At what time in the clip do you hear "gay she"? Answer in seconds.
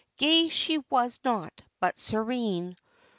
0.17-0.79